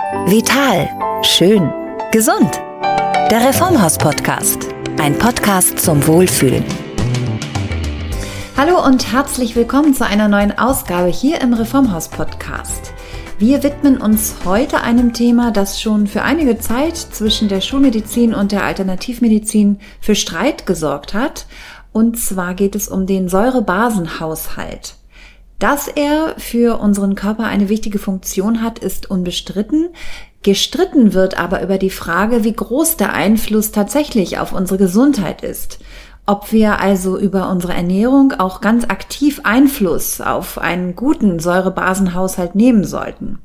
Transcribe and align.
Vital. 0.00 0.88
Schön. 1.22 1.70
Gesund. 2.10 2.50
Der 3.30 3.46
Reformhaus-Podcast. 3.46 4.68
Ein 4.98 5.18
Podcast 5.18 5.78
zum 5.78 6.06
Wohlfühlen. 6.06 6.64
Hallo 8.56 8.82
und 8.82 9.12
herzlich 9.12 9.56
willkommen 9.56 9.92
zu 9.92 10.06
einer 10.06 10.28
neuen 10.28 10.56
Ausgabe 10.58 11.08
hier 11.08 11.42
im 11.42 11.52
Reformhaus-Podcast. 11.52 12.94
Wir 13.38 13.62
widmen 13.62 14.00
uns 14.00 14.36
heute 14.46 14.80
einem 14.80 15.12
Thema, 15.12 15.50
das 15.50 15.80
schon 15.80 16.06
für 16.06 16.22
einige 16.22 16.58
Zeit 16.58 16.96
zwischen 16.96 17.48
der 17.48 17.60
Schulmedizin 17.60 18.32
und 18.34 18.52
der 18.52 18.64
Alternativmedizin 18.64 19.80
für 20.00 20.14
Streit 20.14 20.64
gesorgt 20.64 21.12
hat. 21.12 21.44
Und 21.92 22.18
zwar 22.18 22.54
geht 22.54 22.74
es 22.74 22.88
um 22.88 23.06
den 23.06 23.28
Säurebasenhaushalt. 23.28 24.94
Dass 25.60 25.88
er 25.88 26.36
für 26.38 26.80
unseren 26.80 27.14
Körper 27.14 27.44
eine 27.44 27.68
wichtige 27.68 27.98
Funktion 27.98 28.62
hat, 28.62 28.78
ist 28.78 29.10
unbestritten. 29.10 29.90
Gestritten 30.42 31.12
wird 31.12 31.38
aber 31.38 31.62
über 31.62 31.76
die 31.76 31.90
Frage, 31.90 32.44
wie 32.44 32.54
groß 32.54 32.96
der 32.96 33.12
Einfluss 33.12 33.70
tatsächlich 33.70 34.38
auf 34.38 34.52
unsere 34.52 34.78
Gesundheit 34.78 35.42
ist. 35.42 35.78
Ob 36.24 36.50
wir 36.50 36.80
also 36.80 37.18
über 37.18 37.50
unsere 37.50 37.74
Ernährung 37.74 38.32
auch 38.38 38.62
ganz 38.62 38.84
aktiv 38.84 39.42
Einfluss 39.44 40.22
auf 40.22 40.56
einen 40.56 40.96
guten 40.96 41.40
Säurebasenhaushalt 41.40 42.54
nehmen 42.54 42.84
sollten. 42.84 43.38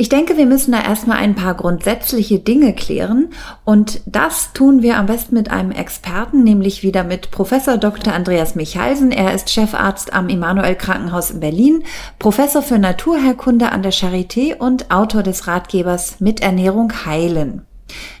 Ich 0.00 0.08
denke, 0.08 0.36
wir 0.36 0.46
müssen 0.46 0.70
da 0.70 0.80
erstmal 0.80 1.18
ein 1.18 1.34
paar 1.34 1.54
grundsätzliche 1.54 2.38
Dinge 2.38 2.72
klären 2.72 3.30
und 3.64 4.00
das 4.06 4.52
tun 4.52 4.80
wir 4.80 4.96
am 4.96 5.06
besten 5.06 5.34
mit 5.34 5.50
einem 5.50 5.72
Experten, 5.72 6.44
nämlich 6.44 6.84
wieder 6.84 7.02
mit 7.02 7.32
Professor 7.32 7.78
Dr. 7.78 8.14
Andreas 8.14 8.54
Michalsen. 8.54 9.10
Er 9.10 9.34
ist 9.34 9.50
Chefarzt 9.50 10.12
am 10.12 10.28
Immanuel 10.28 10.76
Krankenhaus 10.76 11.32
in 11.32 11.40
Berlin, 11.40 11.82
Professor 12.20 12.62
für 12.62 12.78
Naturheilkunde 12.78 13.72
an 13.72 13.82
der 13.82 13.92
Charité 13.92 14.56
und 14.56 14.92
Autor 14.92 15.24
des 15.24 15.48
Ratgebers 15.48 16.20
Mit 16.20 16.42
Ernährung 16.42 16.92
heilen. 17.04 17.66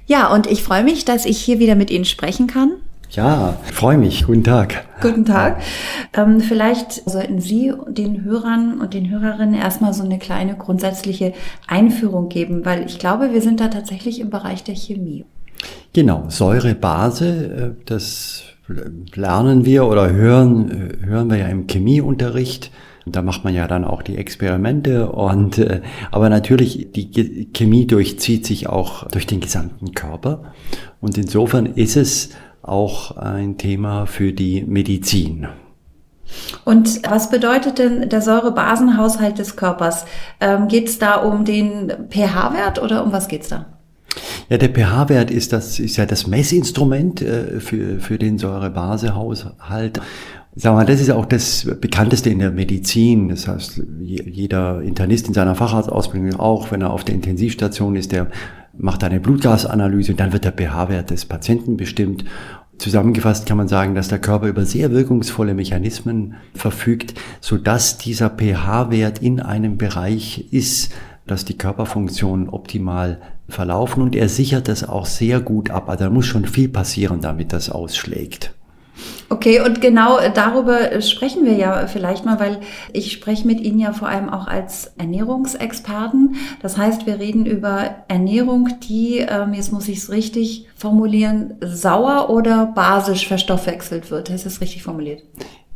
Ja, 0.06 0.34
und 0.34 0.48
ich 0.48 0.64
freue 0.64 0.82
mich, 0.82 1.04
dass 1.04 1.26
ich 1.26 1.38
hier 1.38 1.60
wieder 1.60 1.76
mit 1.76 1.92
Ihnen 1.92 2.06
sprechen 2.06 2.48
kann. 2.48 2.72
Ja, 3.10 3.56
freue 3.72 3.96
mich. 3.96 4.26
Guten 4.26 4.44
Tag. 4.44 4.84
Guten 5.00 5.24
Tag. 5.24 5.62
Ähm, 6.12 6.40
vielleicht 6.40 7.08
sollten 7.08 7.40
Sie 7.40 7.72
den 7.88 8.22
Hörern 8.22 8.80
und 8.80 8.92
den 8.92 9.08
Hörerinnen 9.08 9.54
erstmal 9.54 9.94
so 9.94 10.04
eine 10.04 10.18
kleine 10.18 10.56
grundsätzliche 10.56 11.32
Einführung 11.66 12.28
geben, 12.28 12.66
weil 12.66 12.84
ich 12.84 12.98
glaube, 12.98 13.32
wir 13.32 13.40
sind 13.40 13.60
da 13.60 13.68
tatsächlich 13.68 14.20
im 14.20 14.28
Bereich 14.28 14.62
der 14.62 14.76
Chemie. 14.76 15.24
Genau, 15.94 16.26
Säurebase, 16.28 17.74
äh, 17.78 17.84
das 17.86 18.42
lernen 19.14 19.64
wir 19.64 19.86
oder 19.86 20.12
hören, 20.12 20.98
hören 21.02 21.30
wir 21.30 21.38
ja 21.38 21.46
im 21.46 21.66
Chemieunterricht. 21.66 22.70
Da 23.06 23.22
macht 23.22 23.42
man 23.42 23.54
ja 23.54 23.66
dann 23.66 23.84
auch 23.84 24.02
die 24.02 24.18
Experimente 24.18 25.10
und 25.10 25.56
äh, 25.56 25.80
aber 26.10 26.28
natürlich 26.28 26.88
die 26.92 27.50
Chemie 27.54 27.86
durchzieht 27.86 28.44
sich 28.44 28.68
auch 28.68 29.08
durch 29.08 29.26
den 29.26 29.40
gesamten 29.40 29.94
Körper 29.94 30.52
und 31.00 31.16
insofern 31.16 31.64
ist 31.64 31.96
es 31.96 32.30
auch 32.68 33.16
ein 33.16 33.58
Thema 33.58 34.06
für 34.06 34.32
die 34.32 34.64
Medizin. 34.66 35.48
Und 36.64 37.02
was 37.08 37.30
bedeutet 37.30 37.78
denn 37.78 38.08
der 38.08 38.20
Säurebasenhaushalt 38.20 39.38
des 39.38 39.56
Körpers? 39.56 40.04
Ähm, 40.40 40.68
geht 40.68 40.88
es 40.88 40.98
da 40.98 41.16
um 41.16 41.44
den 41.44 41.90
pH-Wert 42.10 42.82
oder 42.82 43.04
um 43.04 43.12
was 43.12 43.28
geht 43.28 43.42
es 43.42 43.48
da? 43.48 43.66
Ja, 44.48 44.58
der 44.58 44.70
pH-Wert 44.70 45.30
ist 45.30 45.52
das 45.52 45.78
ist 45.78 45.96
ja 45.96 46.06
das 46.06 46.26
Messinstrument 46.26 47.22
äh, 47.22 47.60
für 47.60 48.00
für 48.00 48.18
den 48.18 48.38
Säurebasehaushalt. 48.38 50.00
Sag 50.54 50.74
mal, 50.74 50.84
das 50.84 51.00
ist 51.00 51.10
auch 51.10 51.26
das 51.26 51.68
bekannteste 51.80 52.30
in 52.30 52.40
der 52.40 52.50
Medizin. 52.50 53.28
Das 53.28 53.46
heißt, 53.46 53.80
jeder 54.00 54.82
Internist 54.82 55.28
in 55.28 55.34
seiner 55.34 55.54
Facharztausbildung 55.54 56.40
auch, 56.40 56.72
wenn 56.72 56.82
er 56.82 56.90
auf 56.90 57.04
der 57.04 57.14
Intensivstation 57.14 57.94
ist, 57.94 58.10
der 58.10 58.26
macht 58.76 59.04
eine 59.04 59.20
Blutgasanalyse, 59.20 60.14
dann 60.14 60.32
wird 60.32 60.44
der 60.44 60.52
pH-Wert 60.52 61.10
des 61.10 61.26
Patienten 61.26 61.76
bestimmt 61.76 62.24
Zusammengefasst 62.78 63.46
kann 63.46 63.56
man 63.56 63.66
sagen, 63.66 63.96
dass 63.96 64.06
der 64.06 64.20
Körper 64.20 64.46
über 64.46 64.64
sehr 64.64 64.92
wirkungsvolle 64.92 65.54
Mechanismen 65.54 66.36
verfügt, 66.54 67.14
so 67.40 67.58
dass 67.58 67.98
dieser 67.98 68.30
pH-Wert 68.30 69.20
in 69.20 69.40
einem 69.40 69.78
Bereich 69.78 70.46
ist, 70.52 70.92
dass 71.26 71.44
die 71.44 71.58
Körperfunktionen 71.58 72.48
optimal 72.48 73.20
verlaufen 73.48 74.02
und 74.02 74.14
er 74.14 74.28
sichert 74.28 74.68
das 74.68 74.88
auch 74.88 75.06
sehr 75.06 75.40
gut 75.40 75.70
ab. 75.70 75.88
Also 75.88 76.04
da 76.04 76.10
muss 76.10 76.26
schon 76.26 76.46
viel 76.46 76.68
passieren, 76.68 77.20
damit 77.20 77.52
das 77.52 77.68
ausschlägt. 77.68 78.54
Okay, 79.30 79.60
und 79.60 79.82
genau 79.82 80.18
darüber 80.34 81.02
sprechen 81.02 81.44
wir 81.44 81.52
ja 81.52 81.86
vielleicht 81.86 82.24
mal, 82.24 82.40
weil 82.40 82.60
ich 82.94 83.12
spreche 83.12 83.46
mit 83.46 83.60
Ihnen 83.60 83.78
ja 83.78 83.92
vor 83.92 84.08
allem 84.08 84.30
auch 84.30 84.46
als 84.46 84.92
Ernährungsexperten. 84.96 86.36
Das 86.62 86.78
heißt, 86.78 87.06
wir 87.06 87.18
reden 87.18 87.44
über 87.44 87.96
Ernährung, 88.08 88.70
die, 88.88 89.18
ähm, 89.18 89.52
jetzt 89.52 89.70
muss 89.70 89.86
ich 89.88 89.98
es 89.98 90.10
richtig 90.10 90.66
formulieren, 90.76 91.54
sauer 91.60 92.30
oder 92.30 92.66
basisch 92.66 93.28
verstoffwechselt 93.28 94.10
wird. 94.10 94.30
Das 94.30 94.46
ist 94.46 94.62
richtig 94.62 94.82
formuliert. 94.82 95.22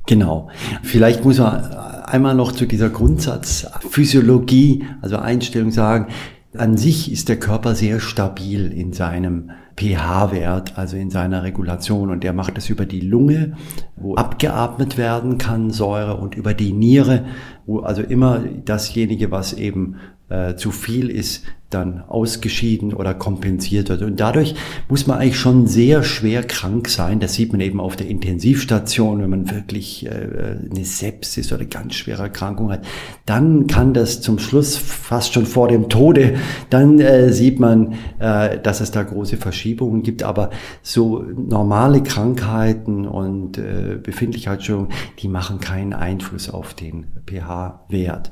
Genau. 0.07 0.49
Vielleicht 0.83 1.25
muss 1.25 1.39
man 1.39 1.63
einmal 2.07 2.35
noch 2.35 2.53
zu 2.53 2.67
dieser 2.67 2.89
Grundsatzphysiologie, 2.89 4.87
also 5.03 5.19
Einstellung 5.19 5.71
sagen, 5.71 6.09
an 6.57 6.77
sich 6.77 7.13
ist 7.13 7.29
der 7.29 7.39
Körper 7.39 7.75
sehr 7.75 8.01
stabil 8.01 8.73
in 8.73 8.93
seinem 8.93 9.51
pH-Wert, 9.77 10.79
also 10.79 10.97
in 10.97 11.11
seiner 11.11 11.43
Regulation. 11.43 12.11
Und 12.11 12.25
der 12.25 12.33
macht 12.33 12.59
es 12.59 12.69
über 12.69 12.87
die 12.87 13.01
Lunge, 13.01 13.55
wo 13.97 14.15
abgeatmet 14.15 14.99
werden 14.99 15.39
kann, 15.39 15.71
Säure, 15.71 16.17
und 16.17 16.35
über 16.35 16.55
die 16.55 16.73
Niere, 16.73 17.25
also 17.67 18.03
immer 18.03 18.41
dasjenige, 18.65 19.31
was 19.31 19.53
eben 19.53 19.97
äh, 20.29 20.57
zu 20.57 20.71
viel 20.71 21.11
ist, 21.11 21.45
dann 21.73 22.03
ausgeschieden 22.03 22.93
oder 22.93 23.15
kompensiert 23.15 23.89
wird. 23.89 24.03
Und 24.03 24.21
dadurch 24.21 24.55
muss 24.89 25.07
man 25.07 25.19
eigentlich 25.19 25.39
schon 25.39 25.67
sehr 25.67 26.03
schwer 26.03 26.43
krank 26.43 26.89
sein. 26.89 27.21
Das 27.21 27.35
sieht 27.35 27.53
man 27.53 27.61
eben 27.61 27.81
auf 27.81 27.97
der 27.97 28.09
Intensivstation, 28.09 29.23
wenn 29.23 29.31
man 29.31 29.51
wirklich 29.51 30.07
äh, 30.07 30.11
eine 30.11 30.85
Sepsis 30.85 31.53
oder 31.53 31.65
ganz 31.65 31.95
schwere 31.95 32.25
Erkrankung 32.25 32.71
hat. 32.71 32.85
Dann 33.27 33.67
kann 33.67 33.95
das 33.95 34.21
zum 34.21 34.39
Schluss 34.39 34.77
fast 34.77 35.33
schon 35.33 35.47
vor 35.47 35.69
dem 35.69 35.89
Tode, 35.89 36.35
dann 36.71 36.99
äh, 36.99 37.33
sieht 37.33 37.59
man, 37.59 37.95
äh, 38.19 38.59
dass 38.59 38.81
es 38.81 38.91
da 38.91 39.03
große 39.03 39.37
Verschiebungen 39.37 40.03
gibt. 40.03 40.23
Aber 40.23 40.51
so 40.83 41.25
normale 41.37 42.03
Krankheiten 42.03 43.07
und 43.07 43.59
äh, 43.59 43.99
Befindlichkeitsstörungen, 44.03 44.91
die 45.21 45.29
machen 45.29 45.61
keinen 45.61 45.95
Einfluss 45.95 46.51
auf 46.51 46.75
den 46.75 47.07
pH-Wert. 47.53 48.31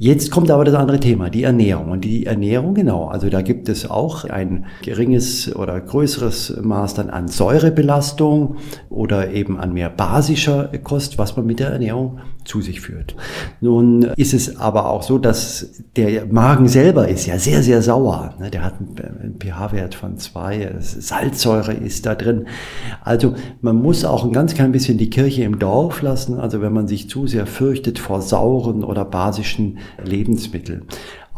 Jetzt 0.00 0.30
kommt 0.30 0.48
aber 0.52 0.64
das 0.64 0.76
andere 0.76 1.00
Thema, 1.00 1.28
die 1.28 1.42
Ernährung. 1.42 1.90
Und 1.90 2.04
die 2.04 2.24
Ernährung, 2.24 2.74
genau, 2.74 3.06
also 3.06 3.28
da 3.30 3.42
gibt 3.42 3.68
es 3.68 3.90
auch 3.90 4.24
ein 4.24 4.66
geringes 4.82 5.54
oder 5.56 5.80
größeres 5.80 6.60
Maß 6.62 6.94
dann 6.94 7.10
an 7.10 7.26
Säurebelastung 7.26 8.58
oder 8.90 9.32
eben 9.32 9.58
an 9.58 9.72
mehr 9.72 9.90
basischer 9.90 10.70
Kost, 10.84 11.18
was 11.18 11.36
man 11.36 11.46
mit 11.46 11.58
der 11.58 11.70
Ernährung 11.70 12.20
zu 12.48 12.62
sich 12.62 12.80
führt. 12.80 13.14
Nun 13.60 14.04
ist 14.16 14.32
es 14.32 14.56
aber 14.56 14.88
auch 14.88 15.02
so, 15.02 15.18
dass 15.18 15.82
der 15.96 16.26
Magen 16.26 16.66
selber 16.66 17.06
ist 17.06 17.26
ja 17.26 17.38
sehr, 17.38 17.62
sehr 17.62 17.82
sauer. 17.82 18.34
Ne? 18.40 18.50
Der 18.50 18.64
hat 18.64 18.74
einen 18.80 19.36
pH-Wert 19.38 19.94
von 19.94 20.16
zwei, 20.16 20.74
Salzsäure 20.80 21.74
ist 21.74 22.06
da 22.06 22.14
drin. 22.14 22.46
Also 23.04 23.34
man 23.60 23.76
muss 23.76 24.04
auch 24.04 24.24
ein 24.24 24.32
ganz 24.32 24.54
klein 24.54 24.72
bisschen 24.72 24.98
die 24.98 25.10
Kirche 25.10 25.44
im 25.44 25.58
Dorf 25.58 26.02
lassen. 26.02 26.40
Also 26.40 26.62
wenn 26.62 26.72
man 26.72 26.88
sich 26.88 27.08
zu 27.08 27.26
sehr 27.26 27.46
fürchtet 27.46 27.98
vor 27.98 28.22
sauren 28.22 28.82
oder 28.82 29.04
basischen 29.04 29.78
Lebensmittel. 30.02 30.82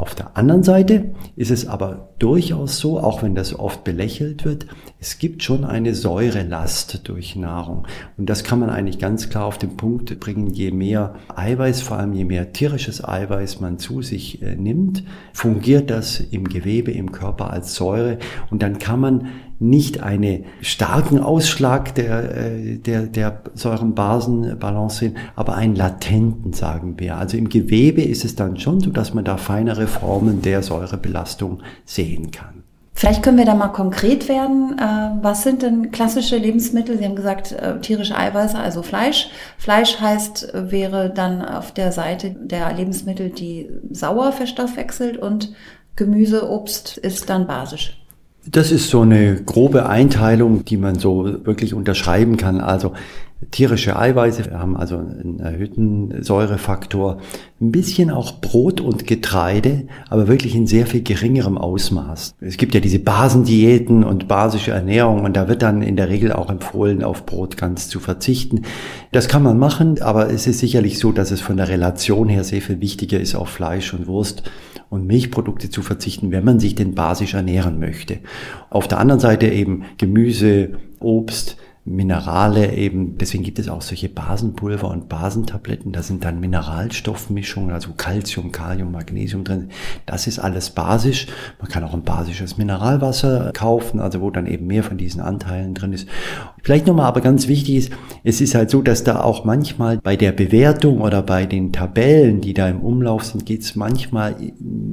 Auf 0.00 0.14
der 0.14 0.34
anderen 0.34 0.62
Seite 0.62 1.12
ist 1.36 1.50
es 1.50 1.68
aber 1.68 2.08
durchaus 2.18 2.78
so, 2.78 2.98
auch 2.98 3.22
wenn 3.22 3.34
das 3.34 3.58
oft 3.58 3.84
belächelt 3.84 4.46
wird, 4.46 4.66
es 4.98 5.18
gibt 5.18 5.42
schon 5.42 5.62
eine 5.62 5.94
Säurelast 5.94 7.06
durch 7.06 7.36
Nahrung. 7.36 7.86
Und 8.16 8.30
das 8.30 8.42
kann 8.42 8.60
man 8.60 8.70
eigentlich 8.70 8.98
ganz 8.98 9.28
klar 9.28 9.44
auf 9.44 9.58
den 9.58 9.76
Punkt 9.76 10.18
bringen, 10.18 10.46
je 10.46 10.70
mehr 10.70 11.16
Eiweiß, 11.36 11.82
vor 11.82 11.98
allem 11.98 12.14
je 12.14 12.24
mehr 12.24 12.54
tierisches 12.54 13.06
Eiweiß 13.06 13.60
man 13.60 13.78
zu 13.78 14.00
sich 14.00 14.40
äh, 14.40 14.56
nimmt, 14.56 15.04
fungiert 15.34 15.90
das 15.90 16.18
im 16.18 16.48
Gewebe, 16.48 16.92
im 16.92 17.12
Körper 17.12 17.50
als 17.50 17.74
Säure. 17.74 18.16
Und 18.50 18.62
dann 18.62 18.78
kann 18.78 19.00
man 19.00 19.28
nicht 19.60 20.02
einen 20.02 20.46
starken 20.62 21.20
Ausschlag 21.20 21.94
der, 21.94 22.36
äh, 22.36 22.76
der, 22.78 23.02
der 23.02 23.42
Säurenbasenbalance 23.54 24.98
sehen, 24.98 25.16
aber 25.36 25.54
einen 25.54 25.76
latenten, 25.76 26.54
sagen 26.54 26.94
wir. 26.98 27.18
Also 27.18 27.36
im 27.36 27.50
Gewebe 27.50 28.02
ist 28.02 28.24
es 28.24 28.34
dann 28.34 28.58
schon 28.58 28.80
so, 28.80 28.90
dass 28.90 29.12
man 29.12 29.24
da 29.24 29.36
feinere 29.36 29.86
Formen 29.86 30.40
der 30.40 30.62
Säurebelastung 30.62 31.62
sehen 31.84 32.30
kann. 32.30 32.64
Vielleicht 32.94 33.22
können 33.22 33.38
wir 33.38 33.44
da 33.44 33.54
mal 33.54 33.68
konkret 33.68 34.28
werden. 34.28 34.78
Äh, 34.78 35.22
was 35.22 35.42
sind 35.42 35.62
denn 35.62 35.90
klassische 35.90 36.38
Lebensmittel? 36.38 36.98
Sie 36.98 37.04
haben 37.04 37.16
gesagt, 37.16 37.52
äh, 37.52 37.80
tierische 37.80 38.16
Eiweiße, 38.16 38.58
also 38.58 38.82
Fleisch. 38.82 39.28
Fleisch 39.58 40.00
heißt, 40.00 40.52
wäre 40.54 41.10
dann 41.10 41.42
auf 41.44 41.72
der 41.72 41.92
Seite 41.92 42.30
der 42.30 42.72
Lebensmittel, 42.72 43.28
die 43.28 43.68
sauer 43.90 44.32
verstoffwechselt 44.32 45.18
und 45.18 45.52
Gemüse, 45.96 46.48
Obst 46.50 46.96
ist 46.96 47.28
dann 47.28 47.46
basisch. 47.46 47.99
Das 48.46 48.72
ist 48.72 48.88
so 48.88 49.02
eine 49.02 49.42
grobe 49.42 49.86
Einteilung, 49.86 50.64
die 50.64 50.78
man 50.78 50.98
so 50.98 51.44
wirklich 51.44 51.74
unterschreiben 51.74 52.38
kann. 52.38 52.60
Also 52.60 52.92
tierische 53.50 53.98
Eiweiße, 53.98 54.50
haben 54.52 54.76
also 54.76 54.96
einen 54.96 55.40
erhöhten 55.40 56.22
Säurefaktor, 56.22 57.18
ein 57.60 57.72
bisschen 57.72 58.10
auch 58.10 58.40
Brot 58.40 58.80
und 58.80 59.06
Getreide, 59.06 59.86
aber 60.08 60.28
wirklich 60.28 60.54
in 60.54 60.66
sehr 60.66 60.86
viel 60.86 61.02
geringerem 61.02 61.56
Ausmaß. 61.56 62.34
Es 62.40 62.56
gibt 62.58 62.74
ja 62.74 62.80
diese 62.80 62.98
Basendiäten 62.98 64.04
und 64.04 64.28
basische 64.28 64.72
Ernährung 64.72 65.24
und 65.24 65.36
da 65.36 65.48
wird 65.48 65.62
dann 65.62 65.82
in 65.82 65.96
der 65.96 66.10
Regel 66.10 66.32
auch 66.32 66.50
empfohlen, 66.50 67.02
auf 67.02 67.24
Brot 67.24 67.56
ganz 67.56 67.88
zu 67.88 67.98
verzichten. 67.98 68.62
Das 69.12 69.28
kann 69.28 69.42
man 69.42 69.58
machen, 69.58 70.00
aber 70.02 70.30
es 70.30 70.46
ist 70.46 70.58
sicherlich 70.58 70.98
so, 70.98 71.12
dass 71.12 71.30
es 71.30 71.40
von 71.40 71.56
der 71.56 71.68
Relation 71.68 72.28
her 72.28 72.44
sehr 72.44 72.60
viel 72.60 72.80
wichtiger 72.80 73.20
ist, 73.20 73.34
auf 73.34 73.48
Fleisch 73.48 73.94
und 73.94 74.06
Wurst 74.06 74.42
und 74.90 75.06
Milchprodukte 75.06 75.70
zu 75.70 75.82
verzichten, 75.82 76.32
wenn 76.32 76.44
man 76.44 76.60
sich 76.60 76.74
denn 76.74 76.94
basisch 76.94 77.34
ernähren 77.34 77.78
möchte. 77.78 78.18
Auf 78.68 78.88
der 78.88 78.98
anderen 78.98 79.20
Seite 79.20 79.46
eben 79.46 79.84
Gemüse, 79.96 80.72
Obst, 80.98 81.56
Minerale 81.86 82.74
eben, 82.74 83.16
deswegen 83.16 83.42
gibt 83.42 83.58
es 83.58 83.68
auch 83.68 83.80
solche 83.80 84.10
Basenpulver 84.10 84.88
und 84.88 85.08
Basentabletten, 85.08 85.92
da 85.92 86.02
sind 86.02 86.24
dann 86.24 86.38
Mineralstoffmischungen, 86.38 87.70
also 87.72 87.92
Calcium, 87.96 88.52
Kalium, 88.52 88.92
Magnesium 88.92 89.44
drin. 89.44 89.70
Das 90.04 90.26
ist 90.26 90.38
alles 90.38 90.70
basisch. 90.70 91.26
Man 91.58 91.70
kann 91.70 91.82
auch 91.82 91.94
ein 91.94 92.02
basisches 92.02 92.58
Mineralwasser 92.58 93.52
kaufen, 93.54 93.98
also 93.98 94.20
wo 94.20 94.30
dann 94.30 94.46
eben 94.46 94.66
mehr 94.66 94.84
von 94.84 94.98
diesen 94.98 95.22
Anteilen 95.22 95.72
drin 95.72 95.94
ist. 95.94 96.06
Vielleicht 96.62 96.86
nochmal 96.86 97.06
aber 97.06 97.22
ganz 97.22 97.48
wichtig 97.48 97.76
ist, 97.76 97.92
es 98.24 98.42
ist 98.42 98.54
halt 98.54 98.68
so, 98.68 98.82
dass 98.82 99.02
da 99.02 99.22
auch 99.22 99.46
manchmal 99.46 99.96
bei 99.98 100.16
der 100.16 100.32
Bewertung 100.32 101.00
oder 101.00 101.22
bei 101.22 101.46
den 101.46 101.72
Tabellen, 101.72 102.42
die 102.42 102.52
da 102.52 102.68
im 102.68 102.80
Umlauf 102.82 103.24
sind, 103.24 103.46
geht 103.46 103.62
es 103.62 103.74
manchmal 103.74 104.36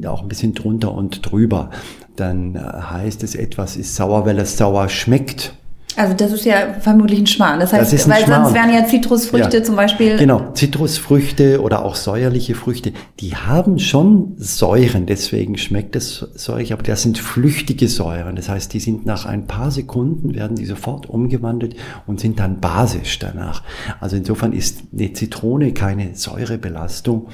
auch 0.06 0.22
ein 0.22 0.30
bisschen 0.30 0.54
drunter 0.54 0.94
und 0.94 1.30
drüber. 1.30 1.70
Dann 2.16 2.56
äh, 2.56 2.60
heißt 2.60 3.24
es, 3.24 3.36
etwas 3.36 3.76
ist 3.76 3.96
sauer, 3.96 4.26
weil 4.26 4.40
es 4.40 4.58
sauer 4.58 4.88
schmeckt. 4.88 5.54
Also 5.98 6.14
das 6.14 6.32
ist 6.32 6.46
ja 6.46 6.76
vermutlich 6.80 7.20
ein 7.20 7.28
Schmarrn. 7.28 7.60
Das 7.60 7.74
heißt, 7.74 7.92
das 7.92 8.08
weil 8.08 8.24
Schmarrn. 8.24 8.44
sonst 8.44 8.54
wären 8.54 8.72
ja 8.72 8.86
Zitrusfrüchte 8.86 9.58
ja. 9.58 9.64
zum 9.64 9.76
Beispiel. 9.76 10.16
Genau, 10.18 10.52
Zitrusfrüchte 10.54 11.60
oder 11.60 11.84
auch 11.84 11.96
säuerliche 11.96 12.54
Früchte, 12.54 12.94
die 13.20 13.36
haben 13.36 13.80
schon 13.80 14.36
Säuren, 14.38 15.08
deswegen 15.08 15.58
schmeckt 15.58 15.96
es 15.96 16.20
säurig, 16.36 16.72
aber 16.72 16.84
das 16.84 17.02
sind 17.02 17.18
flüchtige 17.18 17.88
Säuren. 17.88 18.36
Das 18.36 18.48
heißt, 18.48 18.72
die 18.74 18.80
sind 18.80 19.08
nach 19.08 19.26
ein 19.26 19.48
paar 19.48 19.72
Sekunden, 19.72 20.36
werden 20.36 20.56
die 20.56 20.68
sofort 20.68 21.10
umgewandelt 21.10 21.76
und 22.06 22.20
sind 22.20 22.40
dann 22.40 22.60
basisch 22.60 23.18
danach. 23.18 23.64
Also 24.00 24.18
insofern 24.18 24.54
ist 24.54 24.84
eine 24.94 25.14
Zitrone 25.14 25.74
keine 25.74 26.14
Säurebelastung. 26.14 27.28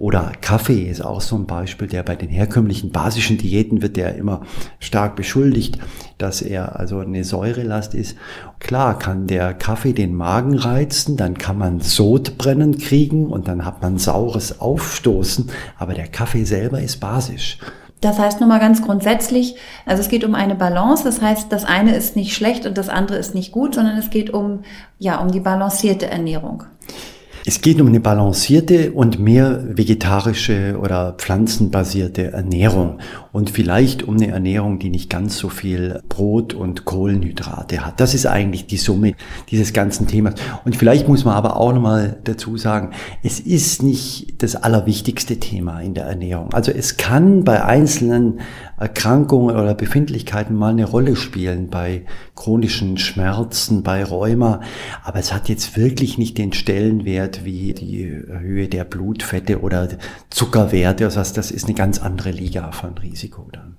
Oder 0.00 0.32
Kaffee 0.40 0.88
ist 0.88 1.04
auch 1.04 1.20
so 1.20 1.36
ein 1.36 1.44
Beispiel, 1.44 1.86
der 1.86 2.02
bei 2.02 2.16
den 2.16 2.30
herkömmlichen 2.30 2.90
basischen 2.90 3.36
Diäten 3.36 3.82
wird 3.82 3.98
der 3.98 4.14
immer 4.14 4.40
stark 4.78 5.14
beschuldigt, 5.14 5.76
dass 6.16 6.40
er 6.40 6.80
also 6.80 7.00
eine 7.00 7.22
Säurelast 7.22 7.94
ist. 7.94 8.16
Klar 8.60 8.98
kann 8.98 9.26
der 9.26 9.52
Kaffee 9.52 9.92
den 9.92 10.14
Magen 10.14 10.56
reizen, 10.56 11.18
dann 11.18 11.36
kann 11.36 11.58
man 11.58 11.80
Sodbrennen 11.80 12.78
kriegen 12.78 13.26
und 13.26 13.46
dann 13.46 13.66
hat 13.66 13.82
man 13.82 13.98
saures 13.98 14.58
Aufstoßen, 14.58 15.50
aber 15.78 15.92
der 15.92 16.08
Kaffee 16.08 16.44
selber 16.44 16.80
ist 16.80 16.98
basisch. 16.98 17.58
Das 18.00 18.18
heißt 18.18 18.40
nur 18.40 18.48
mal 18.48 18.58
ganz 18.58 18.80
grundsätzlich, 18.80 19.56
also 19.84 20.00
es 20.00 20.08
geht 20.08 20.24
um 20.24 20.34
eine 20.34 20.54
Balance, 20.54 21.04
das 21.04 21.20
heißt, 21.20 21.52
das 21.52 21.66
eine 21.66 21.94
ist 21.94 22.16
nicht 22.16 22.34
schlecht 22.34 22.64
und 22.64 22.78
das 22.78 22.88
andere 22.88 23.18
ist 23.18 23.34
nicht 23.34 23.52
gut, 23.52 23.74
sondern 23.74 23.98
es 23.98 24.08
geht 24.08 24.30
um, 24.30 24.60
ja, 24.98 25.18
um 25.18 25.30
die 25.30 25.40
balancierte 25.40 26.06
Ernährung. 26.06 26.64
Es 27.46 27.62
geht 27.62 27.80
um 27.80 27.86
eine 27.86 28.00
balancierte 28.00 28.92
und 28.92 29.18
mehr 29.18 29.64
vegetarische 29.66 30.78
oder 30.78 31.14
pflanzenbasierte 31.16 32.32
Ernährung 32.32 32.98
und 33.32 33.48
vielleicht 33.48 34.02
um 34.02 34.16
eine 34.16 34.28
Ernährung, 34.28 34.78
die 34.78 34.90
nicht 34.90 35.08
ganz 35.08 35.38
so 35.38 35.48
viel 35.48 36.02
Brot 36.10 36.52
und 36.52 36.84
Kohlenhydrate 36.84 37.86
hat. 37.86 37.98
Das 37.98 38.12
ist 38.12 38.26
eigentlich 38.26 38.66
die 38.66 38.76
Summe 38.76 39.14
dieses 39.50 39.72
ganzen 39.72 40.06
Themas. 40.06 40.34
Und 40.66 40.76
vielleicht 40.76 41.08
muss 41.08 41.24
man 41.24 41.34
aber 41.34 41.56
auch 41.56 41.72
nochmal 41.72 42.18
dazu 42.24 42.58
sagen, 42.58 42.90
es 43.22 43.40
ist 43.40 43.82
nicht 43.82 44.42
das 44.42 44.54
allerwichtigste 44.54 45.40
Thema 45.40 45.80
in 45.80 45.94
der 45.94 46.04
Ernährung. 46.04 46.52
Also 46.52 46.72
es 46.72 46.98
kann 46.98 47.44
bei 47.44 47.64
einzelnen 47.64 48.40
Erkrankungen 48.78 49.56
oder 49.56 49.74
Befindlichkeiten 49.74 50.56
mal 50.56 50.72
eine 50.72 50.86
Rolle 50.86 51.16
spielen, 51.16 51.68
bei 51.68 52.04
chronischen 52.34 52.98
Schmerzen, 52.98 53.82
bei 53.82 54.04
Rheuma. 54.04 54.60
Aber 55.04 55.18
es 55.18 55.32
hat 55.32 55.48
jetzt 55.48 55.76
wirklich 55.76 56.18
nicht 56.18 56.38
den 56.38 56.52
Stellenwert 56.52 57.29
wie 57.44 57.72
die 57.74 58.06
Höhe 58.06 58.68
der 58.68 58.84
Blutfette 58.84 59.60
oder 59.60 59.88
Zuckerwerte. 60.30 61.04
Das 61.04 61.16
heißt, 61.16 61.36
das 61.36 61.50
ist 61.50 61.66
eine 61.66 61.74
ganz 61.74 62.00
andere 62.00 62.30
Liga 62.30 62.72
von 62.72 62.96
Risiko 62.98 63.48
dann. 63.52 63.76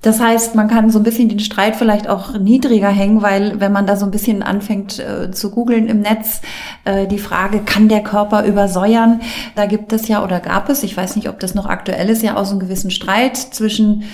Das 0.00 0.20
heißt, 0.20 0.54
man 0.54 0.68
kann 0.68 0.90
so 0.90 0.98
ein 0.98 1.04
bisschen 1.04 1.28
den 1.28 1.38
Streit 1.38 1.76
vielleicht 1.76 2.08
auch 2.08 2.36
niedriger 2.36 2.88
hängen, 2.88 3.22
weil 3.22 3.60
wenn 3.60 3.72
man 3.72 3.86
da 3.86 3.96
so 3.96 4.04
ein 4.04 4.10
bisschen 4.10 4.42
anfängt 4.42 4.98
äh, 4.98 5.30
zu 5.30 5.50
googeln 5.50 5.86
im 5.86 6.00
Netz, 6.00 6.42
äh, 6.84 7.06
die 7.06 7.18
Frage, 7.18 7.60
kann 7.60 7.88
der 7.88 8.02
Körper 8.02 8.44
übersäuern? 8.44 9.20
Da 9.54 9.66
gibt 9.66 9.92
es 9.92 10.08
ja 10.08 10.24
oder 10.24 10.40
gab 10.40 10.68
es, 10.68 10.82
ich 10.82 10.96
weiß 10.96 11.16
nicht, 11.16 11.28
ob 11.28 11.38
das 11.40 11.54
noch 11.54 11.66
aktuell 11.66 12.08
ist, 12.10 12.22
ja 12.22 12.36
auch 12.36 12.44
so 12.44 12.52
einen 12.52 12.60
gewissen 12.60 12.90
Streit 12.90 13.36
zwischen 13.36 14.04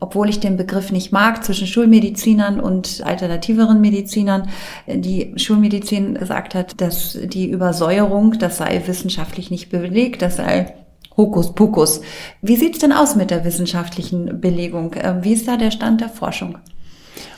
obwohl 0.00 0.28
ich 0.28 0.40
den 0.40 0.56
Begriff 0.56 0.92
nicht 0.92 1.12
mag, 1.12 1.44
zwischen 1.44 1.66
Schulmedizinern 1.66 2.60
und 2.60 3.02
alternativeren 3.04 3.80
Medizinern. 3.80 4.48
Die 4.86 5.32
Schulmedizin 5.36 6.14
gesagt 6.14 6.54
hat, 6.54 6.80
dass 6.80 7.18
die 7.22 7.50
Übersäuerung, 7.50 8.38
das 8.38 8.58
sei 8.58 8.82
wissenschaftlich 8.86 9.50
nicht 9.50 9.70
belegt, 9.70 10.22
das 10.22 10.36
sei 10.36 10.74
Hokuspokus. 11.16 12.02
Wie 12.42 12.56
sieht's 12.56 12.78
denn 12.78 12.92
aus 12.92 13.16
mit 13.16 13.30
der 13.30 13.44
wissenschaftlichen 13.44 14.40
Belegung? 14.40 14.94
Ähm, 15.00 15.22
wie 15.22 15.32
ist 15.32 15.48
da 15.48 15.56
der 15.56 15.70
Stand 15.70 16.00
der 16.00 16.10
Forschung? 16.10 16.58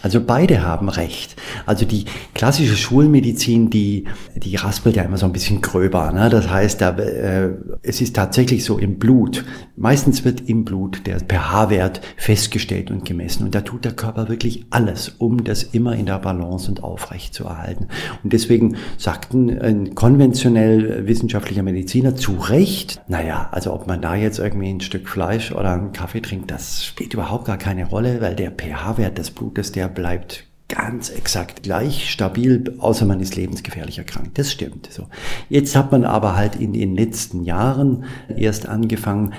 Also 0.03 0.21
beide 0.25 0.63
haben 0.63 0.89
recht. 0.89 1.37
Also 1.67 1.85
die 1.85 2.05
klassische 2.35 2.77
Schulmedizin, 2.77 3.71
die, 3.71 4.05
die 4.37 4.57
raspelt 4.57 4.97
ja 4.97 5.03
immer 5.03 5.17
so 5.17 5.27
ein 5.27 5.33
bisschen 5.33 5.61
gröber. 5.61 6.13
Ne? 6.13 6.31
Das 6.31 6.49
heißt, 6.49 6.81
da, 6.81 6.91
äh, 6.97 7.51
es 7.83 8.01
ist 8.01 8.17
tatsächlich 8.17 8.65
so 8.65 8.79
im 8.79 8.99
Blut. 8.99 9.45
Meistens 9.77 10.25
wird 10.25 10.49
im 10.49 10.65
Blut 10.65 11.07
der 11.07 11.21
pH-Wert 11.21 12.01
festgestellt 12.17 12.91
und 12.91 13.05
gemessen. 13.05 13.45
Und 13.45 13.55
da 13.55 13.61
tut 13.61 13.85
der 13.85 13.93
Körper 13.93 14.29
wirklich 14.29 14.67
alles, 14.71 15.15
um 15.19 15.45
das 15.45 15.63
immer 15.63 15.95
in 15.95 16.07
der 16.07 16.19
Balance 16.19 16.69
und 16.69 16.83
aufrecht 16.83 17.35
zu 17.35 17.45
erhalten. 17.45 17.89
Und 18.23 18.33
deswegen 18.33 18.77
sagten 18.97 19.61
ein 19.61 19.95
konventionell 19.95 21.07
wissenschaftlicher 21.07 21.63
Mediziner 21.63 22.17
zu 22.17 22.33
Recht, 22.39 23.01
naja, 23.09 23.49
also 23.53 23.73
ob 23.73 23.87
man 23.87 24.01
da 24.01 24.15
jetzt 24.15 24.39
irgendwie 24.39 24.71
ein 24.71 24.81
Stück 24.81 25.09
Fleisch 25.09 25.53
oder 25.53 25.73
einen 25.73 25.93
Kaffee 25.93 26.21
trinkt, 26.21 26.51
das 26.51 26.85
spielt 26.85 27.15
überhaupt 27.15 27.47
gar 27.47 27.59
keine 27.59 27.87
Rolle, 27.87 28.21
weil 28.21 28.35
der 28.35 28.51
pH-Wert 28.51 29.19
des 29.19 29.31
Blutes, 29.31 29.68
der 29.73 29.89
bleibt 29.89 30.45
ganz 30.69 31.09
exakt 31.09 31.63
gleich 31.63 32.11
stabil, 32.11 32.75
außer 32.79 33.07
man 33.07 33.21
ist 33.21 33.37
lebensgefährlich 33.37 33.99
erkrankt. 33.99 34.39
Das 34.39 34.53
stimmt. 34.53 34.89
So. 34.93 35.07
Jetzt 35.49 35.75
hat 35.75 35.93
man 35.93 36.05
aber 36.05 36.37
halt 36.37 36.57
in 36.57 36.75
den 36.75 36.95
letzten 36.95 37.43
Jahren 37.43 38.05
erst 38.37 38.69
angefangen, 38.69 39.33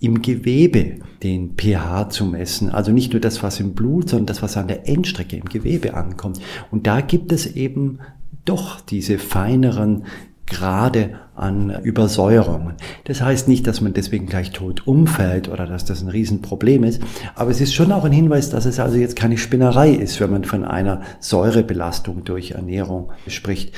im 0.00 0.20
Gewebe 0.20 0.98
den 1.22 1.54
pH 1.56 2.10
zu 2.10 2.26
messen. 2.26 2.68
Also 2.68 2.92
nicht 2.92 3.12
nur 3.12 3.20
das, 3.20 3.42
was 3.42 3.58
im 3.60 3.74
Blut, 3.74 4.10
sondern 4.10 4.26
das, 4.26 4.42
was 4.42 4.58
an 4.58 4.68
der 4.68 4.86
Endstrecke 4.86 5.36
im 5.36 5.46
Gewebe 5.46 5.94
ankommt. 5.94 6.40
Und 6.70 6.86
da 6.86 7.00
gibt 7.00 7.32
es 7.32 7.46
eben 7.46 8.00
doch 8.44 8.82
diese 8.82 9.18
feineren 9.18 10.04
Grade 10.46 11.20
an 11.34 11.74
Übersäuerungen. 11.82 12.74
Das 13.04 13.22
heißt 13.22 13.48
nicht, 13.48 13.66
dass 13.66 13.80
man 13.80 13.92
deswegen 13.92 14.26
gleich 14.26 14.52
tot 14.52 14.86
umfällt 14.86 15.48
oder 15.48 15.66
dass 15.66 15.84
das 15.84 16.02
ein 16.02 16.08
Riesenproblem 16.08 16.84
ist, 16.84 17.02
aber 17.34 17.50
es 17.50 17.60
ist 17.60 17.74
schon 17.74 17.92
auch 17.92 18.04
ein 18.04 18.12
Hinweis, 18.12 18.50
dass 18.50 18.66
es 18.66 18.78
also 18.78 18.96
jetzt 18.96 19.16
keine 19.16 19.38
Spinnerei 19.38 19.90
ist, 19.90 20.20
wenn 20.20 20.30
man 20.30 20.44
von 20.44 20.64
einer 20.64 21.02
Säurebelastung 21.20 22.24
durch 22.24 22.52
Ernährung 22.52 23.10
spricht. 23.26 23.72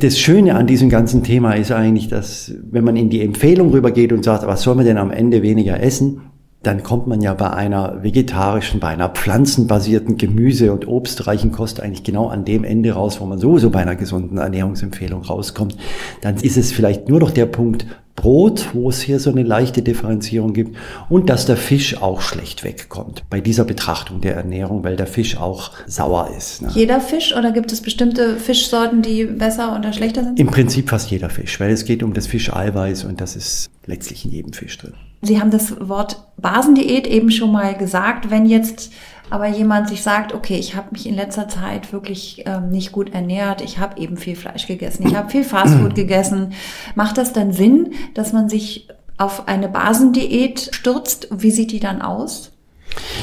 Das 0.00 0.18
Schöne 0.18 0.54
an 0.54 0.68
diesem 0.68 0.90
ganzen 0.90 1.24
Thema 1.24 1.54
ist 1.54 1.72
eigentlich, 1.72 2.08
dass 2.08 2.52
wenn 2.70 2.84
man 2.84 2.96
in 2.96 3.10
die 3.10 3.20
Empfehlung 3.20 3.70
rübergeht 3.70 4.12
und 4.12 4.24
sagt, 4.24 4.46
was 4.46 4.62
soll 4.62 4.76
man 4.76 4.84
denn 4.84 4.96
am 4.96 5.10
Ende 5.10 5.42
weniger 5.42 5.82
essen, 5.82 6.20
dann 6.62 6.82
kommt 6.82 7.06
man 7.06 7.20
ja 7.20 7.34
bei 7.34 7.50
einer 7.50 8.02
vegetarischen, 8.02 8.80
bei 8.80 8.88
einer 8.88 9.08
pflanzenbasierten 9.08 10.16
Gemüse- 10.16 10.72
und 10.72 10.88
obstreichen 10.88 11.52
Kost 11.52 11.80
eigentlich 11.80 12.02
genau 12.02 12.28
an 12.28 12.44
dem 12.44 12.64
Ende 12.64 12.92
raus, 12.92 13.20
wo 13.20 13.26
man 13.26 13.38
sowieso 13.38 13.70
bei 13.70 13.80
einer 13.80 13.96
gesunden 13.96 14.38
Ernährungsempfehlung 14.38 15.22
rauskommt. 15.22 15.76
Dann 16.20 16.36
ist 16.36 16.56
es 16.56 16.72
vielleicht 16.72 17.08
nur 17.08 17.20
noch 17.20 17.30
der 17.30 17.46
Punkt 17.46 17.86
Brot, 18.16 18.70
wo 18.72 18.88
es 18.88 19.00
hier 19.00 19.20
so 19.20 19.30
eine 19.30 19.44
leichte 19.44 19.80
Differenzierung 19.80 20.52
gibt 20.52 20.76
und 21.08 21.30
dass 21.30 21.46
der 21.46 21.56
Fisch 21.56 22.02
auch 22.02 22.20
schlecht 22.20 22.64
wegkommt 22.64 23.22
bei 23.30 23.40
dieser 23.40 23.64
Betrachtung 23.64 24.20
der 24.20 24.34
Ernährung, 24.34 24.82
weil 24.82 24.96
der 24.96 25.06
Fisch 25.06 25.36
auch 25.36 25.70
sauer 25.86 26.30
ist. 26.36 26.62
Ne? 26.62 26.70
Jeder 26.74 27.00
Fisch 27.00 27.32
oder 27.36 27.52
gibt 27.52 27.70
es 27.70 27.80
bestimmte 27.80 28.36
Fischsorten, 28.36 29.02
die 29.02 29.24
besser 29.24 29.76
oder 29.78 29.92
schlechter 29.92 30.24
sind? 30.24 30.40
Im 30.40 30.48
Prinzip 30.48 30.90
fast 30.90 31.12
jeder 31.12 31.30
Fisch, 31.30 31.60
weil 31.60 31.70
es 31.70 31.84
geht 31.84 32.02
um 32.02 32.12
das 32.12 32.26
Fischeiweiß 32.26 33.04
und 33.04 33.20
das 33.20 33.36
ist 33.36 33.70
letztlich 33.86 34.24
in 34.24 34.32
jedem 34.32 34.52
Fisch 34.52 34.76
drin. 34.78 34.94
Sie 35.20 35.40
haben 35.40 35.50
das 35.50 35.88
Wort 35.88 36.22
Basendiät 36.36 37.06
eben 37.06 37.30
schon 37.30 37.52
mal 37.52 37.74
gesagt. 37.74 38.30
Wenn 38.30 38.46
jetzt 38.46 38.92
aber 39.30 39.46
jemand 39.46 39.88
sich 39.88 40.02
sagt, 40.02 40.32
okay, 40.32 40.56
ich 40.56 40.74
habe 40.74 40.88
mich 40.92 41.06
in 41.06 41.14
letzter 41.14 41.48
Zeit 41.48 41.92
wirklich 41.92 42.44
ähm, 42.46 42.70
nicht 42.70 42.92
gut 42.92 43.12
ernährt, 43.12 43.60
ich 43.60 43.78
habe 43.78 44.00
eben 44.00 44.16
viel 44.16 44.36
Fleisch 44.36 44.66
gegessen, 44.66 45.06
ich 45.06 45.14
habe 45.14 45.28
viel 45.28 45.44
Fastfood 45.44 45.94
gegessen, 45.94 46.54
macht 46.94 47.18
das 47.18 47.32
dann 47.32 47.52
Sinn, 47.52 47.92
dass 48.14 48.32
man 48.32 48.48
sich 48.48 48.88
auf 49.18 49.48
eine 49.48 49.68
Basendiät 49.68 50.70
stürzt? 50.72 51.28
Wie 51.30 51.50
sieht 51.50 51.72
die 51.72 51.80
dann 51.80 52.00
aus? 52.00 52.52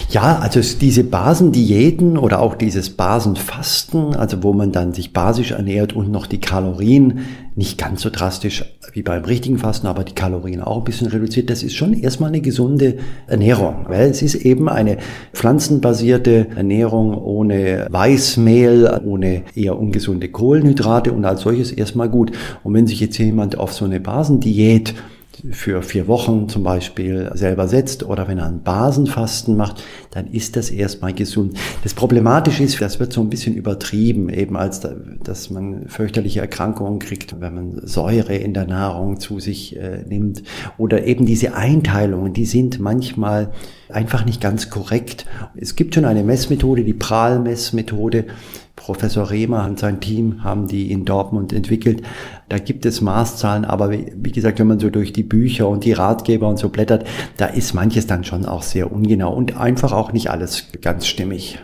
Ja, 0.09 0.39
also 0.39 0.61
diese 0.79 1.03
Basendiäten 1.03 2.17
oder 2.17 2.39
auch 2.39 2.55
dieses 2.55 2.89
Basenfasten, 2.91 4.15
also 4.15 4.43
wo 4.43 4.53
man 4.53 4.71
dann 4.71 4.93
sich 4.93 5.13
basisch 5.13 5.51
ernährt 5.51 5.93
und 5.93 6.11
noch 6.11 6.27
die 6.27 6.39
Kalorien 6.39 7.19
nicht 7.55 7.77
ganz 7.77 8.01
so 8.01 8.09
drastisch 8.09 8.65
wie 8.93 9.01
beim 9.01 9.23
richtigen 9.23 9.57
Fasten, 9.57 9.87
aber 9.87 10.03
die 10.03 10.13
Kalorien 10.13 10.61
auch 10.61 10.77
ein 10.77 10.83
bisschen 10.83 11.07
reduziert, 11.07 11.49
das 11.49 11.63
ist 11.63 11.75
schon 11.75 11.93
erstmal 11.93 12.29
eine 12.29 12.41
gesunde 12.41 12.97
Ernährung, 13.27 13.85
weil 13.87 14.09
es 14.09 14.21
ist 14.21 14.35
eben 14.35 14.69
eine 14.69 14.97
pflanzenbasierte 15.33 16.47
Ernährung 16.55 17.13
ohne 17.13 17.87
Weißmehl, 17.89 19.01
ohne 19.05 19.43
eher 19.55 19.77
ungesunde 19.77 20.29
Kohlenhydrate 20.29 21.11
und 21.11 21.25
als 21.25 21.41
solches 21.41 21.71
erstmal 21.71 22.09
gut. 22.09 22.31
Und 22.63 22.73
wenn 22.73 22.87
sich 22.87 22.99
jetzt 22.99 23.17
jemand 23.17 23.57
auf 23.57 23.73
so 23.73 23.85
eine 23.85 23.99
Basendiät 23.99 24.93
für 25.51 25.81
vier 25.81 26.07
Wochen 26.07 26.49
zum 26.49 26.63
Beispiel 26.63 27.31
selber 27.33 27.67
setzt 27.67 28.03
oder 28.03 28.27
wenn 28.27 28.37
er 28.37 28.47
ein 28.47 28.63
Basenfasten 28.63 29.55
macht, 29.55 29.83
dann 30.11 30.27
ist 30.27 30.55
das 30.55 30.69
erstmal 30.69 31.13
gesund. 31.13 31.57
Das 31.83 31.93
Problematische 31.93 32.63
ist, 32.63 32.81
das 32.81 32.99
wird 32.99 33.13
so 33.13 33.21
ein 33.21 33.29
bisschen 33.29 33.55
übertrieben, 33.55 34.29
eben 34.29 34.55
als 34.57 34.81
dass 35.23 35.49
man 35.49 35.87
fürchterliche 35.87 36.41
Erkrankungen 36.41 36.99
kriegt, 36.99 37.39
wenn 37.39 37.53
man 37.53 37.81
Säure 37.87 38.35
in 38.35 38.53
der 38.53 38.67
Nahrung 38.67 39.19
zu 39.19 39.39
sich 39.39 39.75
äh, 39.75 40.03
nimmt 40.07 40.43
oder 40.77 41.05
eben 41.05 41.25
diese 41.25 41.55
Einteilungen, 41.55 42.33
die 42.33 42.45
sind 42.45 42.79
manchmal 42.79 43.51
einfach 43.89 44.25
nicht 44.25 44.41
ganz 44.41 44.69
korrekt. 44.69 45.25
Es 45.55 45.75
gibt 45.75 45.95
schon 45.95 46.05
eine 46.05 46.23
Messmethode, 46.23 46.83
die 46.83 46.93
Prahlmessmethode, 46.93 48.25
Professor 48.75 49.29
Rehmer 49.29 49.65
und 49.65 49.79
sein 49.79 49.99
Team 49.99 50.43
haben 50.43 50.67
die 50.67 50.91
in 50.91 51.05
Dortmund 51.05 51.53
entwickelt. 51.53 52.03
Da 52.49 52.57
gibt 52.57 52.85
es 52.85 53.01
Maßzahlen, 53.01 53.65
aber 53.65 53.91
wie, 53.91 54.31
gesagt, 54.31 54.59
wenn 54.59 54.67
man 54.67 54.79
so 54.79 54.89
durch 54.89 55.13
die 55.13 55.23
Bücher 55.23 55.67
und 55.67 55.85
die 55.85 55.93
Ratgeber 55.93 56.47
und 56.47 56.57
so 56.57 56.69
blättert, 56.69 57.05
da 57.37 57.45
ist 57.45 57.73
manches 57.73 58.05
dann 58.05 58.23
schon 58.23 58.45
auch 58.45 58.63
sehr 58.63 58.91
ungenau 58.91 59.33
und 59.33 59.57
einfach 59.57 59.91
auch 59.91 60.11
nicht 60.11 60.29
alles 60.29 60.65
ganz 60.81 61.07
stimmig. 61.07 61.59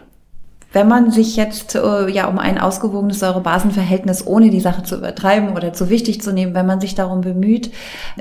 Wenn 0.73 0.87
man 0.87 1.11
sich 1.11 1.35
jetzt 1.35 1.75
äh, 1.75 2.09
ja 2.09 2.27
um 2.27 2.39
ein 2.39 2.57
ausgewogenes 2.57 3.19
Säure-Basen-Verhältnis, 3.19 4.25
ohne 4.25 4.49
die 4.49 4.61
Sache 4.61 4.83
zu 4.83 4.95
übertreiben 4.95 5.49
oder 5.55 5.73
zu 5.73 5.89
wichtig 5.89 6.21
zu 6.21 6.31
nehmen, 6.31 6.53
wenn 6.53 6.65
man 6.65 6.79
sich 6.79 6.95
darum 6.95 7.19
bemüht, 7.19 7.71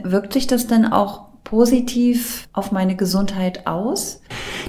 wirkt 0.03 0.33
sich 0.33 0.49
das 0.49 0.67
denn 0.67 0.85
auch 0.85 1.30
positiv 1.45 2.49
auf 2.53 2.73
meine 2.73 2.97
Gesundheit 2.97 3.67
aus? 3.67 4.21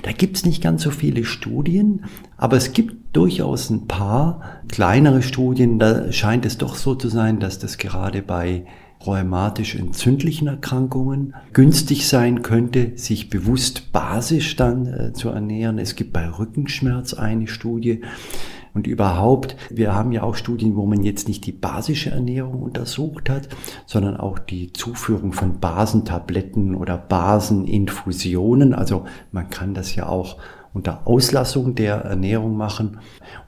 Da 0.03 0.11
gibt 0.11 0.37
es 0.37 0.45
nicht 0.45 0.61
ganz 0.63 0.83
so 0.83 0.91
viele 0.91 1.25
Studien, 1.25 2.05
aber 2.37 2.57
es 2.57 2.73
gibt 2.73 3.15
durchaus 3.15 3.69
ein 3.69 3.87
paar 3.87 4.61
kleinere 4.67 5.21
Studien. 5.21 5.79
Da 5.79 6.11
scheint 6.11 6.45
es 6.45 6.57
doch 6.57 6.75
so 6.75 6.95
zu 6.95 7.09
sein, 7.09 7.39
dass 7.39 7.59
das 7.59 7.77
gerade 7.77 8.21
bei 8.21 8.65
rheumatisch 9.05 9.75
entzündlichen 9.75 10.47
Erkrankungen 10.47 11.33
günstig 11.53 12.07
sein 12.07 12.41
könnte, 12.41 12.93
sich 12.95 13.29
bewusst 13.29 13.91
basisch 13.91 14.55
dann 14.55 14.87
äh, 14.87 15.13
zu 15.13 15.29
ernähren. 15.29 15.79
Es 15.79 15.95
gibt 15.95 16.13
bei 16.13 16.27
Rückenschmerz 16.29 17.13
eine 17.13 17.47
Studie, 17.47 18.01
und 18.73 18.87
überhaupt, 18.87 19.55
wir 19.69 19.93
haben 19.93 20.11
ja 20.11 20.23
auch 20.23 20.35
Studien, 20.35 20.75
wo 20.75 20.85
man 20.85 21.03
jetzt 21.03 21.27
nicht 21.27 21.45
die 21.45 21.51
basische 21.51 22.11
Ernährung 22.11 22.61
untersucht 22.61 23.29
hat, 23.29 23.49
sondern 23.85 24.17
auch 24.17 24.39
die 24.39 24.71
Zuführung 24.73 25.33
von 25.33 25.59
Basentabletten 25.59 26.75
oder 26.75 26.97
Baseninfusionen. 26.97 28.73
Also 28.73 29.05
man 29.31 29.49
kann 29.49 29.73
das 29.73 29.95
ja 29.95 30.07
auch 30.07 30.37
unter 30.73 31.07
Auslassung 31.07 31.75
der 31.75 31.95
Ernährung 31.95 32.55
machen. 32.55 32.99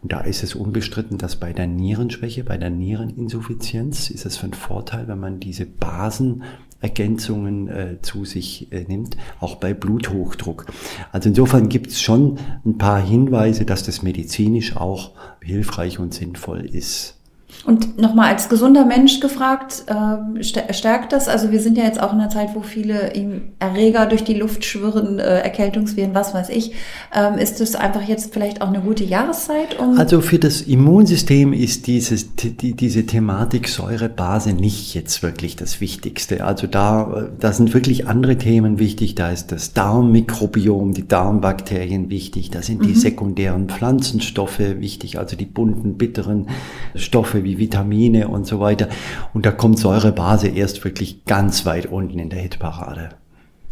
Und 0.01 0.11
da 0.11 0.21
ist 0.21 0.43
es 0.43 0.55
unbestritten, 0.55 1.17
dass 1.17 1.37
bei 1.37 1.53
der 1.53 1.67
Nierenschwäche, 1.67 2.43
bei 2.43 2.57
der 2.57 2.69
Niereninsuffizienz 2.69 4.09
ist 4.09 4.25
es 4.25 4.37
von 4.37 4.53
Vorteil, 4.53 5.07
wenn 5.07 5.19
man 5.19 5.39
diese 5.39 5.65
Basen 5.65 6.43
Ergänzungen 6.83 7.69
äh, 7.69 8.01
zu 8.01 8.25
sich 8.25 8.71
äh, 8.73 8.83
nimmt, 8.83 9.15
auch 9.39 9.55
bei 9.55 9.73
Bluthochdruck. 9.73 10.65
Also 11.13 11.29
insofern 11.29 11.69
gibt 11.69 11.87
es 11.87 12.01
schon 12.01 12.39
ein 12.65 12.77
paar 12.77 12.99
Hinweise, 13.01 13.63
dass 13.63 13.83
das 13.83 14.01
medizinisch 14.03 14.75
auch 14.75 15.11
hilfreich 15.41 15.97
und 15.97 16.13
sinnvoll 16.13 16.65
ist. 16.65 17.22
Und 17.65 17.97
nochmal 17.97 18.29
als 18.33 18.49
gesunder 18.49 18.85
Mensch 18.85 19.21
gefragt, 19.21 19.85
äh, 19.87 20.43
stärkt 20.73 21.13
das? 21.13 21.29
Also 21.29 21.51
wir 21.51 21.61
sind 21.61 21.77
ja 21.77 21.85
jetzt 21.85 22.01
auch 22.01 22.11
in 22.11 22.19
einer 22.19 22.29
Zeit, 22.29 22.49
wo 22.55 22.61
viele 22.61 23.13
Erreger 23.59 24.05
durch 24.05 24.25
die 24.25 24.33
Luft 24.33 24.65
schwirren, 24.65 25.19
äh, 25.19 25.39
Erkältungsviren, 25.39 26.13
was 26.13 26.33
weiß 26.33 26.49
ich. 26.49 26.73
Ähm, 27.15 27.37
ist 27.37 27.61
das 27.61 27.75
einfach 27.75 28.03
jetzt 28.03 28.33
vielleicht 28.33 28.61
auch 28.61 28.67
eine 28.67 28.81
gute 28.81 29.05
Jahreszeit? 29.05 29.79
Um 29.79 29.97
also 29.97 30.19
für 30.19 30.39
das 30.39 30.61
Immunsystem 30.61 31.53
ist 31.53 31.87
dieses, 31.87 32.35
die, 32.35 32.73
diese 32.73 33.05
Thematik 33.05 33.69
Säurebase 33.69 34.51
nicht 34.51 34.93
jetzt 34.93 35.23
wirklich 35.23 35.55
das 35.55 35.79
Wichtigste. 35.79 36.43
Also 36.43 36.67
da, 36.67 37.29
da 37.39 37.53
sind 37.53 37.73
wirklich 37.73 38.07
andere 38.07 38.37
Themen 38.37 38.77
wichtig. 38.77 39.15
Da 39.15 39.29
ist 39.29 39.53
das 39.53 39.73
Darmmikrobiom, 39.73 40.93
die 40.93 41.07
Darmbakterien 41.07 42.09
wichtig. 42.09 42.51
Da 42.51 42.61
sind 42.61 42.81
mhm. 42.81 42.87
die 42.87 42.95
sekundären 42.95 43.69
Pflanzenstoffe 43.69 44.59
wichtig, 44.59 45.17
also 45.17 45.37
die 45.37 45.45
bunten, 45.45 45.97
bitteren 45.97 46.47
Stoffe 46.95 47.42
wie 47.43 47.57
Vitamine 47.57 48.27
und 48.27 48.45
so 48.45 48.59
weiter. 48.59 48.87
Und 49.33 49.45
da 49.45 49.51
kommt 49.51 49.79
Säurebase 49.79 50.47
erst 50.47 50.83
wirklich 50.83 51.25
ganz 51.25 51.65
weit 51.65 51.85
unten 51.85 52.19
in 52.19 52.29
der 52.29 52.39
Hitparade. 52.39 53.09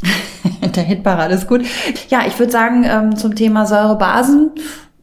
der 0.75 0.83
Hitparade 0.83 1.35
ist 1.35 1.47
gut. 1.47 1.61
Ja, 2.09 2.21
ich 2.27 2.37
würde 2.39 2.51
sagen, 2.51 2.83
ähm, 2.83 3.15
zum 3.15 3.35
Thema 3.35 3.65
Säurebasen, 3.65 4.51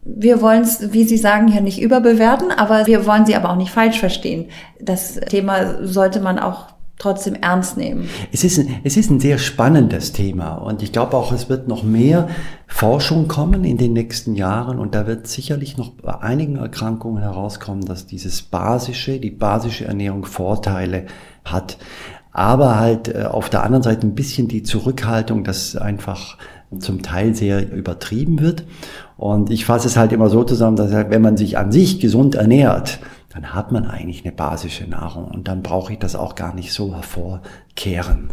wir 0.05 0.41
wollen 0.41 0.63
es, 0.63 0.93
wie 0.93 1.05
Sie 1.05 1.19
sagen, 1.19 1.49
hier 1.49 1.61
nicht 1.61 1.81
überbewerten, 1.81 2.51
aber 2.51 2.87
wir 2.87 3.05
wollen 3.07 3.27
sie 3.27 3.37
aber 3.37 3.51
auch 3.51 3.57
nicht 3.57 3.71
falsch 3.71 3.99
verstehen. 3.99 4.47
Das 4.81 5.15
Thema 5.15 5.85
sollte 5.87 6.21
man 6.21 6.39
auch 6.39 6.69
trotzdem 6.99 7.35
ernst 7.35 7.77
nehmen. 7.77 8.09
Es 8.33 8.45
ist, 8.45 8.59
ein, 8.59 8.81
es 8.85 8.97
ist 8.97 9.11
ein 9.11 9.21
sehr 9.21 9.39
spannendes 9.39 10.13
Thema 10.13 10.55
und 10.57 10.83
ich 10.83 10.93
glaube 10.93 11.17
auch, 11.17 11.33
es 11.33 11.49
wird 11.49 11.69
noch 11.69 11.83
mehr 11.83 12.29
Forschung 12.67 13.29
kommen 13.29 13.65
in 13.65 13.79
den 13.79 13.93
nächsten 13.93 14.35
Jahren 14.35 14.79
und 14.79 14.95
da 14.95 15.07
wird 15.07 15.27
sicherlich 15.27 15.77
noch 15.77 15.91
bei 15.91 16.21
einigen 16.21 16.57
Erkrankungen 16.57 17.23
herauskommen, 17.23 17.85
dass 17.85 18.07
dieses 18.07 18.43
basische, 18.43 19.21
die 19.21 19.31
basische 19.31 19.85
Ernährung 19.85 20.25
Vorteile 20.25 21.07
hat. 21.45 21.79
Aber 22.33 22.79
halt 22.79 23.09
äh, 23.09 23.25
auf 23.25 23.49
der 23.49 23.65
anderen 23.65 23.83
Seite 23.83 24.07
ein 24.07 24.15
bisschen 24.15 24.49
die 24.49 24.63
Zurückhaltung, 24.63 25.45
dass 25.45 25.77
einfach 25.77 26.37
zum 26.79 27.03
Teil 27.03 27.35
sehr 27.35 27.73
übertrieben 27.73 28.41
wird. 28.41 28.65
Und 29.17 29.51
ich 29.51 29.65
fasse 29.65 29.89
es 29.89 29.97
halt 29.97 30.13
immer 30.13 30.29
so 30.29 30.45
zusammen, 30.45 30.77
dass 30.77 30.93
halt, 30.93 31.11
wenn 31.11 31.23
man 31.23 31.37
sich 31.37 31.59
an 31.59 31.73
sich 31.73 31.99
gesund 31.99 32.35
ernährt, 32.35 32.99
dann 33.39 33.55
hat 33.55 33.71
man 33.71 33.87
eigentlich 33.87 34.25
eine 34.25 34.33
basische 34.33 34.89
Nahrung 34.89 35.27
und 35.27 35.47
dann 35.47 35.63
brauche 35.63 35.93
ich 35.93 36.01
das 36.01 36.17
auch 36.17 36.35
gar 36.35 36.55
nicht 36.55 36.73
so 36.73 36.95
hervorkehren. 36.95 38.31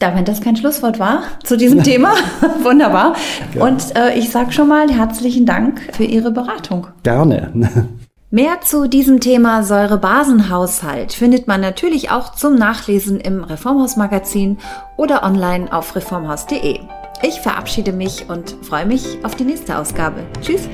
Da, 0.00 0.14
wenn 0.14 0.24
das 0.24 0.40
kein 0.40 0.56
Schlusswort 0.56 0.98
war 0.98 1.22
zu 1.44 1.56
diesem 1.56 1.82
Thema, 1.84 2.14
wunderbar. 2.64 3.14
Ja. 3.54 3.64
Und 3.64 3.96
äh, 3.96 4.18
ich 4.18 4.30
sage 4.30 4.50
schon 4.50 4.68
mal 4.68 4.90
herzlichen 4.90 5.46
Dank 5.46 5.80
für 5.92 6.02
Ihre 6.02 6.32
Beratung. 6.32 6.88
Gerne. 7.04 7.52
Mehr 8.30 8.60
zu 8.60 8.88
diesem 8.88 9.20
Thema 9.20 9.62
Säurebasenhaushalt 9.62 11.12
findet 11.12 11.46
man 11.46 11.60
natürlich 11.60 12.10
auch 12.10 12.34
zum 12.34 12.56
Nachlesen 12.56 13.20
im 13.20 13.44
Reformhaus-Magazin 13.44 14.58
oder 14.96 15.22
online 15.22 15.72
auf 15.72 15.94
reformhaus.de. 15.94 16.80
Ich 17.22 17.40
verabschiede 17.40 17.92
mich 17.92 18.28
und 18.28 18.56
freue 18.62 18.84
mich 18.84 19.24
auf 19.24 19.36
die 19.36 19.44
nächste 19.44 19.78
Ausgabe. 19.78 20.24
Tschüss. 20.42 20.68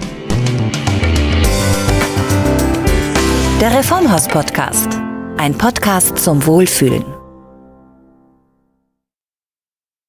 Der 3.60 3.72
Reformhaus 3.72 4.26
Podcast. 4.26 4.88
Ein 5.38 5.56
Podcast 5.56 6.18
zum 6.18 6.44
Wohlfühlen. 6.44 7.04